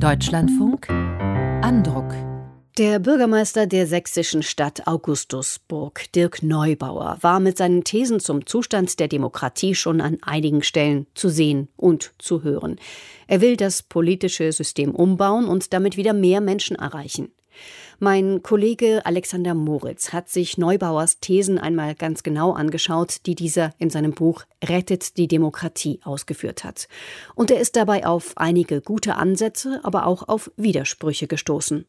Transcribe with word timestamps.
Deutschlandfunk 0.00 0.88
Andruck 0.90 2.12
der 2.76 2.98
Bürgermeister 2.98 3.68
der 3.68 3.86
sächsischen 3.86 4.42
Stadt 4.42 4.86
Augustusburg, 4.88 6.10
Dirk 6.12 6.42
Neubauer, 6.42 7.18
war 7.20 7.38
mit 7.38 7.56
seinen 7.56 7.84
Thesen 7.84 8.18
zum 8.18 8.46
Zustand 8.46 8.98
der 8.98 9.06
Demokratie 9.06 9.76
schon 9.76 10.00
an 10.00 10.18
einigen 10.22 10.62
Stellen 10.64 11.06
zu 11.14 11.28
sehen 11.28 11.68
und 11.76 12.12
zu 12.18 12.42
hören. 12.42 12.76
Er 13.28 13.40
will 13.40 13.56
das 13.56 13.84
politische 13.84 14.50
System 14.50 14.92
umbauen 14.92 15.44
und 15.44 15.72
damit 15.72 15.96
wieder 15.96 16.12
mehr 16.12 16.40
Menschen 16.40 16.74
erreichen. 16.74 17.30
Mein 17.98 18.42
Kollege 18.42 19.06
Alexander 19.06 19.54
Moritz 19.54 20.12
hat 20.12 20.28
sich 20.28 20.58
Neubauers 20.58 21.20
Thesen 21.20 21.58
einmal 21.58 21.94
ganz 21.94 22.22
genau 22.22 22.52
angeschaut, 22.52 23.26
die 23.26 23.34
dieser 23.34 23.72
in 23.78 23.90
seinem 23.90 24.12
Buch 24.12 24.44
Rettet 24.64 25.16
die 25.16 25.28
Demokratie 25.28 26.00
ausgeführt 26.04 26.64
hat. 26.64 26.88
Und 27.34 27.50
er 27.50 27.60
ist 27.60 27.76
dabei 27.76 28.06
auf 28.06 28.32
einige 28.36 28.80
gute 28.80 29.16
Ansätze, 29.16 29.80
aber 29.84 30.06
auch 30.06 30.26
auf 30.28 30.50
Widersprüche 30.56 31.26
gestoßen. 31.26 31.86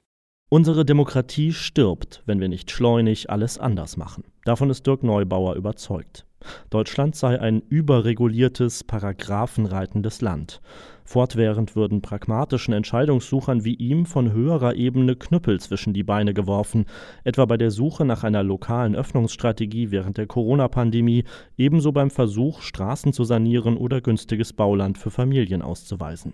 Unsere 0.50 0.86
Demokratie 0.86 1.54
stirbt, 1.54 2.22
wenn 2.28 2.40
wir 2.40 2.50
nicht 2.50 2.70
schleunig 2.70 3.32
alles 3.32 3.58
anders 3.58 3.98
machen. 3.98 4.26
Davon 4.44 4.70
ist 4.70 4.86
Dirk 4.86 5.02
Neubauer 5.02 5.56
überzeugt. 5.56 6.28
Deutschland 6.70 7.16
sei 7.16 7.42
ein 7.42 7.64
überreguliertes, 7.68 8.84
paragraphenreitendes 8.84 10.22
Land. 10.22 10.62
Fortwährend 11.04 11.76
würden 11.76 12.04
pragmatischen 12.04 12.76
Entscheidungssuchern 12.76 13.66
wie 13.66 13.74
ihm 13.74 14.06
von 14.06 14.32
höherer 14.32 14.76
Ebene 14.76 15.16
Knüppel 15.16 15.60
zwischen 15.60 15.94
die 15.94 16.04
Beine 16.04 16.36
geworfen, 16.36 16.86
etwa 17.24 17.46
bei 17.46 17.58
der 17.58 17.72
Suche 17.72 18.06
nach 18.06 18.24
einer 18.24 18.44
lokalen 18.44 18.96
Öffnungsstrategie 18.96 19.90
während 19.90 20.20
der 20.20 20.28
Corona-Pandemie, 20.28 21.24
ebenso 21.58 21.92
beim 21.92 22.12
Versuch, 22.12 22.62
Straßen 22.62 23.14
zu 23.14 23.24
sanieren 23.24 23.78
oder 23.78 24.00
günstiges 24.00 24.54
Bauland 24.54 25.00
für 25.00 25.10
Familien 25.10 25.64
auszuweisen. 25.64 26.34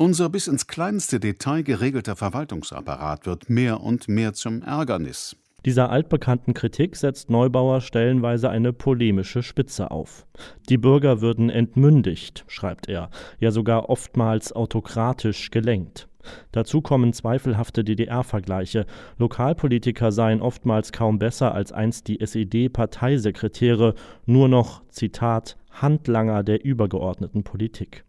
Unser 0.00 0.30
bis 0.30 0.46
ins 0.48 0.66
kleinste 0.66 1.20
Detail 1.20 1.62
geregelter 1.62 2.16
Verwaltungsapparat 2.16 3.26
wird 3.26 3.50
mehr 3.50 3.82
und 3.82 4.08
mehr 4.08 4.32
zum 4.32 4.62
Ärgernis. 4.62 5.36
Dieser 5.66 5.90
altbekannten 5.90 6.54
Kritik 6.54 6.96
setzt 6.96 7.28
Neubauer 7.28 7.82
stellenweise 7.82 8.48
eine 8.48 8.72
polemische 8.72 9.42
Spitze 9.42 9.90
auf. 9.90 10.24
Die 10.70 10.78
Bürger 10.78 11.20
würden 11.20 11.50
entmündigt, 11.50 12.46
schreibt 12.48 12.88
er, 12.88 13.10
ja 13.40 13.50
sogar 13.50 13.90
oftmals 13.90 14.54
autokratisch 14.54 15.50
gelenkt. 15.50 16.08
Dazu 16.50 16.80
kommen 16.80 17.12
zweifelhafte 17.12 17.84
DDR-Vergleiche. 17.84 18.86
Lokalpolitiker 19.18 20.12
seien 20.12 20.40
oftmals 20.40 20.92
kaum 20.92 21.18
besser 21.18 21.52
als 21.54 21.72
einst 21.72 22.08
die 22.08 22.20
SED-Parteisekretäre, 22.20 23.94
nur 24.24 24.48
noch, 24.48 24.80
Zitat, 24.88 25.58
Handlanger 25.72 26.42
der 26.42 26.64
übergeordneten 26.64 27.44
Politik. 27.44 28.06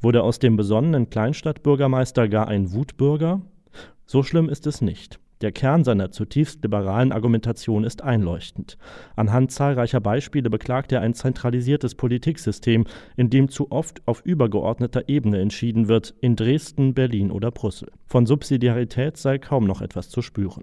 Wurde 0.00 0.22
aus 0.22 0.38
dem 0.38 0.56
besonnenen 0.56 1.10
Kleinstadtbürgermeister 1.10 2.28
gar 2.28 2.48
ein 2.48 2.72
Wutbürger? 2.72 3.40
So 4.06 4.22
schlimm 4.22 4.48
ist 4.48 4.66
es 4.66 4.80
nicht. 4.80 5.18
Der 5.42 5.50
Kern 5.50 5.82
seiner 5.82 6.12
zutiefst 6.12 6.62
liberalen 6.62 7.10
Argumentation 7.10 7.82
ist 7.82 8.02
einleuchtend. 8.02 8.78
Anhand 9.16 9.50
zahlreicher 9.50 10.00
Beispiele 10.00 10.48
beklagt 10.48 10.92
er 10.92 11.00
ein 11.00 11.14
zentralisiertes 11.14 11.96
Politiksystem, 11.96 12.84
in 13.16 13.28
dem 13.28 13.48
zu 13.48 13.72
oft 13.72 14.06
auf 14.06 14.20
übergeordneter 14.24 15.08
Ebene 15.08 15.40
entschieden 15.40 15.88
wird, 15.88 16.14
in 16.20 16.36
Dresden, 16.36 16.94
Berlin 16.94 17.32
oder 17.32 17.50
Brüssel. 17.50 17.90
Von 18.06 18.24
Subsidiarität 18.24 19.16
sei 19.16 19.38
kaum 19.38 19.64
noch 19.64 19.82
etwas 19.82 20.10
zu 20.10 20.22
spüren. 20.22 20.62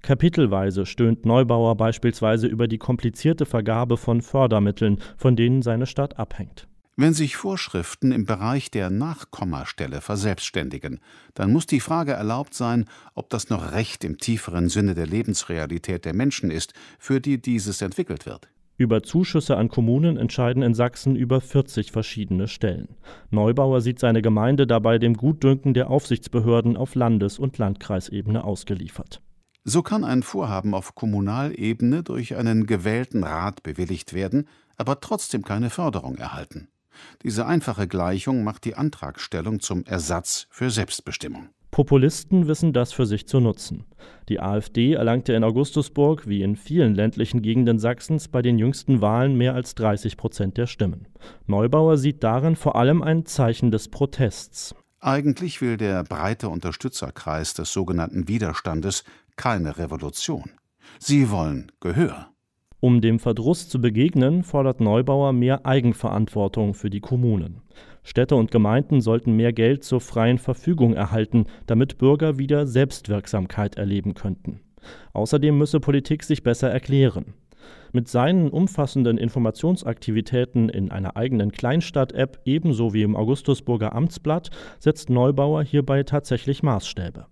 Kapitelweise 0.00 0.86
stöhnt 0.86 1.26
Neubauer 1.26 1.76
beispielsweise 1.76 2.46
über 2.46 2.66
die 2.66 2.78
komplizierte 2.78 3.44
Vergabe 3.44 3.98
von 3.98 4.22
Fördermitteln, 4.22 5.00
von 5.18 5.36
denen 5.36 5.60
seine 5.60 5.84
Stadt 5.86 6.18
abhängt. 6.18 6.66
Wenn 7.00 7.14
sich 7.14 7.36
Vorschriften 7.36 8.10
im 8.10 8.24
Bereich 8.24 8.72
der 8.72 8.90
Nachkommastelle 8.90 10.00
verselbstständigen, 10.00 10.98
dann 11.34 11.52
muss 11.52 11.64
die 11.64 11.78
Frage 11.78 12.10
erlaubt 12.10 12.54
sein, 12.54 12.86
ob 13.14 13.30
das 13.30 13.50
noch 13.50 13.70
Recht 13.70 14.02
im 14.02 14.18
tieferen 14.18 14.68
Sinne 14.68 14.96
der 14.96 15.06
Lebensrealität 15.06 16.04
der 16.04 16.12
Menschen 16.12 16.50
ist, 16.50 16.74
für 16.98 17.20
die 17.20 17.40
dieses 17.40 17.82
entwickelt 17.82 18.26
wird. 18.26 18.48
Über 18.76 19.04
Zuschüsse 19.04 19.56
an 19.56 19.68
Kommunen 19.68 20.16
entscheiden 20.16 20.64
in 20.64 20.74
Sachsen 20.74 21.14
über 21.14 21.40
40 21.40 21.92
verschiedene 21.92 22.48
Stellen. 22.48 22.96
Neubauer 23.30 23.80
sieht 23.80 24.00
seine 24.00 24.20
Gemeinde 24.20 24.66
dabei 24.66 24.98
dem 24.98 25.14
Gutdünken 25.14 25.74
der 25.74 25.90
Aufsichtsbehörden 25.90 26.76
auf 26.76 26.96
Landes- 26.96 27.38
und 27.38 27.58
Landkreisebene 27.58 28.42
ausgeliefert. 28.42 29.22
So 29.62 29.82
kann 29.82 30.02
ein 30.02 30.24
Vorhaben 30.24 30.74
auf 30.74 30.96
Kommunalebene 30.96 32.02
durch 32.02 32.34
einen 32.34 32.66
gewählten 32.66 33.22
Rat 33.22 33.62
bewilligt 33.62 34.14
werden, 34.14 34.48
aber 34.76 34.98
trotzdem 34.98 35.44
keine 35.44 35.70
Förderung 35.70 36.16
erhalten. 36.16 36.66
Diese 37.22 37.46
einfache 37.46 37.88
Gleichung 37.88 38.44
macht 38.44 38.64
die 38.64 38.74
Antragstellung 38.74 39.60
zum 39.60 39.84
Ersatz 39.84 40.46
für 40.50 40.70
Selbstbestimmung. 40.70 41.48
Populisten 41.70 42.48
wissen 42.48 42.72
das 42.72 42.92
für 42.92 43.06
sich 43.06 43.28
zu 43.28 43.40
nutzen. 43.40 43.84
Die 44.28 44.40
AfD 44.40 44.94
erlangte 44.94 45.34
in 45.34 45.44
Augustusburg, 45.44 46.26
wie 46.26 46.42
in 46.42 46.56
vielen 46.56 46.94
ländlichen 46.94 47.42
Gegenden 47.42 47.78
Sachsens, 47.78 48.28
bei 48.28 48.42
den 48.42 48.58
jüngsten 48.58 49.00
Wahlen 49.00 49.36
mehr 49.36 49.54
als 49.54 49.74
30 49.74 50.16
Prozent 50.16 50.56
der 50.56 50.66
Stimmen. 50.66 51.06
Neubauer 51.46 51.98
sieht 51.98 52.24
darin 52.24 52.56
vor 52.56 52.76
allem 52.76 53.02
ein 53.02 53.26
Zeichen 53.26 53.70
des 53.70 53.88
Protests. 53.88 54.74
Eigentlich 55.00 55.60
will 55.60 55.76
der 55.76 56.02
breite 56.02 56.48
Unterstützerkreis 56.48 57.54
des 57.54 57.72
sogenannten 57.72 58.26
Widerstandes 58.26 59.04
keine 59.36 59.78
Revolution. 59.78 60.50
Sie 60.98 61.30
wollen 61.30 61.70
Gehör. 61.80 62.30
Um 62.80 63.00
dem 63.00 63.18
Verdruss 63.18 63.68
zu 63.68 63.80
begegnen, 63.80 64.44
fordert 64.44 64.80
Neubauer 64.80 65.32
mehr 65.32 65.66
Eigenverantwortung 65.66 66.74
für 66.74 66.90
die 66.90 67.00
Kommunen. 67.00 67.60
Städte 68.04 68.36
und 68.36 68.52
Gemeinden 68.52 69.00
sollten 69.00 69.32
mehr 69.32 69.52
Geld 69.52 69.82
zur 69.82 70.00
freien 70.00 70.38
Verfügung 70.38 70.94
erhalten, 70.94 71.46
damit 71.66 71.98
Bürger 71.98 72.38
wieder 72.38 72.68
Selbstwirksamkeit 72.68 73.76
erleben 73.76 74.14
könnten. 74.14 74.60
Außerdem 75.12 75.58
müsse 75.58 75.80
Politik 75.80 76.22
sich 76.22 76.44
besser 76.44 76.70
erklären. 76.70 77.34
Mit 77.92 78.06
seinen 78.06 78.48
umfassenden 78.48 79.18
Informationsaktivitäten 79.18 80.68
in 80.68 80.92
einer 80.92 81.16
eigenen 81.16 81.50
Kleinstadt-App 81.50 82.38
ebenso 82.44 82.94
wie 82.94 83.02
im 83.02 83.16
Augustusburger 83.16 83.92
Amtsblatt 83.92 84.50
setzt 84.78 85.10
Neubauer 85.10 85.64
hierbei 85.64 86.04
tatsächlich 86.04 86.62
Maßstäbe. 86.62 87.26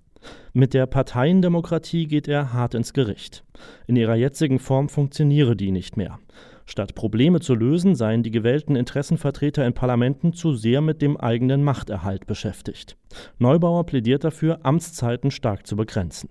Mit 0.52 0.74
der 0.74 0.86
Parteiendemokratie 0.86 2.06
geht 2.06 2.28
er 2.28 2.52
hart 2.52 2.74
ins 2.74 2.92
Gericht. 2.92 3.44
In 3.86 3.96
ihrer 3.96 4.14
jetzigen 4.14 4.58
Form 4.58 4.88
funktioniere 4.88 5.56
die 5.56 5.70
nicht 5.70 5.96
mehr. 5.96 6.18
Statt 6.66 6.94
Probleme 6.94 7.40
zu 7.40 7.54
lösen, 7.54 7.94
seien 7.94 8.22
die 8.22 8.32
gewählten 8.32 8.74
Interessenvertreter 8.74 9.64
in 9.64 9.74
Parlamenten 9.74 10.32
zu 10.32 10.54
sehr 10.54 10.80
mit 10.80 11.00
dem 11.00 11.16
eigenen 11.16 11.62
Machterhalt 11.62 12.26
beschäftigt. 12.26 12.96
Neubauer 13.38 13.86
plädiert 13.86 14.24
dafür, 14.24 14.60
Amtszeiten 14.64 15.30
stark 15.30 15.66
zu 15.66 15.76
begrenzen. 15.76 16.30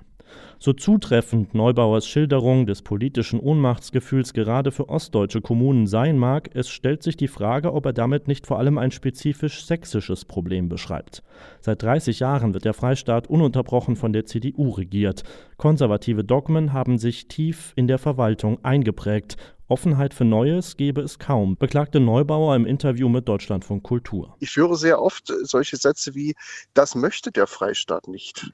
So 0.60 0.74
zutreffend 0.74 1.54
Neubauers 1.54 2.08
Schilderung 2.08 2.66
des 2.66 2.82
politischen 2.82 3.40
Ohnmachtsgefühls 3.40 4.34
gerade 4.34 4.72
für 4.72 4.90
ostdeutsche 4.90 5.42
Kommunen 5.42 5.86
sein 5.88 6.18
mag, 6.18 6.50
es 6.54 6.70
stellt 6.70 7.04
sich 7.04 7.18
die 7.18 7.28
Frage, 7.28 7.74
ob 7.74 7.86
er 7.86 7.94
damit 7.94 8.28
nicht 8.28 8.48
vor 8.48 8.58
allem 8.58 8.78
ein 8.78 8.92
spezifisch 8.92 9.66
sächsisches 9.66 10.26
Problem 10.26 10.70
beschreibt. 10.70 11.24
Seit 11.62 11.84
30 11.84 12.20
Jahren 12.20 12.54
wird 12.54 12.66
der 12.66 12.74
Freistaat 12.74 13.28
ununterbrochen 13.28 13.96
von 13.96 14.14
der 14.14 14.26
CDU 14.26 14.70
regiert. 14.72 15.24
Konservative 15.58 16.24
Dogmen 16.24 16.74
haben 16.74 16.98
sich 16.98 17.28
tief 17.28 17.74
in 17.76 17.88
der 17.88 18.00
Verwaltung 18.00 18.64
eingeprägt. 18.64 19.38
Offenheit 19.68 20.14
für 20.14 20.26
Neues 20.26 20.78
gebe 20.78 21.02
es 21.02 21.18
kaum, 21.18 21.58
beklagte 21.58 22.00
Neubauer 22.00 22.56
im 22.56 22.68
Interview 22.68 23.10
mit 23.10 23.28
Deutschlandfunk 23.28 23.82
Kultur. 23.82 24.36
Ich 24.40 24.56
höre 24.56 24.76
sehr 24.76 25.02
oft 25.02 25.34
solche 25.42 25.78
Sätze 25.78 26.14
wie, 26.14 26.36
das 26.76 26.94
möchte 26.94 27.32
der 27.32 27.48
Freistaat 27.48 28.08
nicht. 28.08 28.52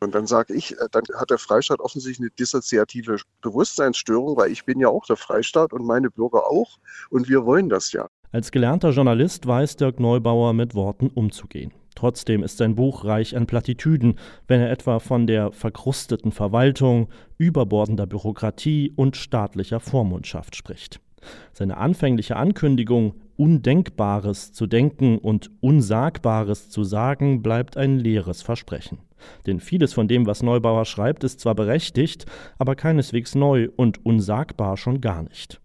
Und 0.00 0.14
dann 0.14 0.26
sage 0.26 0.54
ich, 0.54 0.72
äh, 0.72 0.88
dann 0.92 1.04
hat 1.16 1.30
der 1.30 1.38
Freistaat 1.38 1.80
offensichtlich 1.80 2.20
eine 2.20 2.30
dissoziative 2.38 3.18
Bewusstseinsstörung, 3.40 4.36
weil 4.36 4.50
ich 4.50 4.64
bin 4.64 4.80
ja 4.80 4.88
auch 4.88 5.06
der 5.06 5.16
Freistaat 5.16 5.72
und 5.72 5.84
meine 5.84 6.10
Bürger 6.10 6.46
auch 6.46 6.78
und 7.10 7.28
wir 7.28 7.44
wollen 7.44 7.68
das 7.68 7.92
ja. 7.92 8.08
Als 8.32 8.50
gelernter 8.50 8.90
Journalist 8.90 9.46
weiß 9.46 9.76
Dirk 9.76 10.00
Neubauer 10.00 10.52
mit 10.52 10.74
Worten 10.74 11.08
umzugehen. 11.08 11.72
Trotzdem 11.94 12.42
ist 12.42 12.58
sein 12.58 12.74
Buch 12.74 13.04
reich 13.04 13.34
an 13.34 13.46
Plattitüden, 13.46 14.18
wenn 14.46 14.60
er 14.60 14.70
etwa 14.70 14.98
von 14.98 15.26
der 15.26 15.50
verkrusteten 15.52 16.30
Verwaltung, 16.30 17.08
überbordender 17.38 18.06
Bürokratie 18.06 18.92
und 18.94 19.16
staatlicher 19.16 19.80
Vormundschaft 19.80 20.54
spricht. 20.54 21.00
Seine 21.52 21.78
anfängliche 21.78 22.36
Ankündigung, 22.36 23.14
Undenkbares 23.36 24.52
zu 24.52 24.66
denken 24.66 25.18
und 25.18 25.50
Unsagbares 25.60 26.70
zu 26.70 26.84
sagen, 26.84 27.42
bleibt 27.42 27.76
ein 27.76 27.98
leeres 27.98 28.42
Versprechen. 28.42 28.98
Denn 29.46 29.60
vieles 29.60 29.92
von 29.92 30.08
dem, 30.08 30.26
was 30.26 30.42
Neubauer 30.42 30.84
schreibt, 30.84 31.24
ist 31.24 31.40
zwar 31.40 31.54
berechtigt, 31.54 32.26
aber 32.58 32.74
keineswegs 32.74 33.34
neu 33.34 33.68
und 33.76 34.04
unsagbar 34.04 34.76
schon 34.76 35.00
gar 35.00 35.22
nicht. 35.22 35.60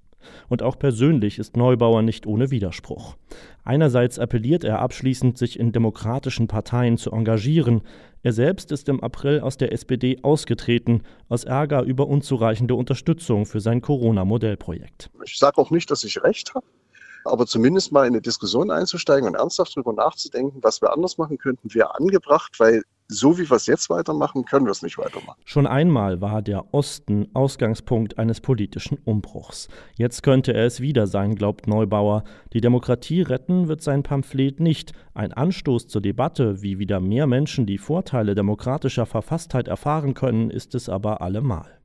Und 0.49 0.63
auch 0.63 0.77
persönlich 0.77 1.39
ist 1.39 1.57
Neubauer 1.57 2.01
nicht 2.01 2.27
ohne 2.27 2.51
Widerspruch. 2.51 3.15
Einerseits 3.63 4.19
appelliert 4.19 4.63
er 4.63 4.79
abschließend, 4.79 5.37
sich 5.37 5.59
in 5.59 5.71
demokratischen 5.71 6.47
Parteien 6.47 6.97
zu 6.97 7.11
engagieren. 7.11 7.81
Er 8.23 8.33
selbst 8.33 8.71
ist 8.71 8.89
im 8.89 9.01
April 9.01 9.39
aus 9.39 9.57
der 9.57 9.71
SPD 9.71 10.19
ausgetreten, 10.21 11.03
aus 11.29 11.43
Ärger 11.43 11.83
über 11.83 12.07
unzureichende 12.07 12.75
Unterstützung 12.75 13.45
für 13.45 13.59
sein 13.59 13.81
Corona-Modellprojekt. 13.81 15.09
Ich 15.25 15.37
sage 15.37 15.57
auch 15.57 15.71
nicht, 15.71 15.89
dass 15.89 16.03
ich 16.03 16.21
recht 16.23 16.53
habe. 16.53 16.65
Aber 17.25 17.45
zumindest 17.45 17.91
mal 17.91 18.07
in 18.07 18.13
eine 18.13 18.21
Diskussion 18.21 18.71
einzusteigen 18.71 19.27
und 19.27 19.35
ernsthaft 19.35 19.75
darüber 19.75 19.93
nachzudenken, 19.93 20.59
was 20.61 20.81
wir 20.81 20.91
anders 20.91 21.17
machen 21.17 21.37
könnten, 21.37 21.73
wäre 21.73 21.95
angebracht, 21.95 22.59
weil 22.59 22.83
so 23.11 23.37
wie 23.37 23.49
wir 23.49 23.57
es 23.57 23.65
jetzt 23.65 23.89
weitermachen, 23.89 24.45
können 24.45 24.65
wir 24.65 24.71
es 24.71 24.81
nicht 24.81 24.97
weitermachen. 24.97 25.39
Schon 25.43 25.67
einmal 25.67 26.21
war 26.21 26.41
der 26.41 26.73
Osten 26.73 27.27
Ausgangspunkt 27.33 28.17
eines 28.17 28.39
politischen 28.39 28.97
Umbruchs. 29.03 29.67
Jetzt 29.97 30.23
könnte 30.23 30.53
er 30.53 30.65
es 30.65 30.79
wieder 30.79 31.07
sein, 31.07 31.35
glaubt 31.35 31.67
Neubauer. 31.67 32.23
Die 32.53 32.61
Demokratie 32.61 33.21
retten 33.21 33.67
wird 33.67 33.81
sein 33.81 34.03
Pamphlet 34.03 34.59
nicht. 34.59 34.93
Ein 35.13 35.33
Anstoß 35.33 35.87
zur 35.87 36.01
Debatte, 36.01 36.61
wie 36.61 36.79
wieder 36.79 36.99
mehr 36.99 37.27
Menschen 37.27 37.65
die 37.65 37.77
Vorteile 37.77 38.33
demokratischer 38.33 39.05
Verfasstheit 39.05 39.67
erfahren 39.67 40.13
können, 40.13 40.49
ist 40.49 40.73
es 40.73 40.87
aber 40.87 41.21
allemal. 41.21 41.80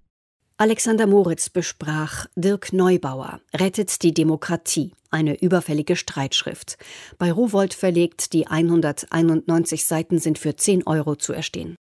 Alexander 0.58 1.06
Moritz 1.06 1.50
besprach 1.50 2.24
Dirk 2.34 2.72
Neubauer 2.72 3.40
Rettet 3.54 4.02
die 4.02 4.14
Demokratie, 4.14 4.92
eine 5.10 5.38
überfällige 5.38 5.96
Streitschrift. 5.96 6.78
Bei 7.18 7.30
Rowold 7.30 7.74
verlegt, 7.74 8.32
die 8.32 8.46
191 8.46 9.84
Seiten 9.84 10.18
sind 10.18 10.38
für 10.38 10.56
10 10.56 10.86
Euro 10.86 11.16
zu 11.16 11.34
erstehen. 11.34 11.76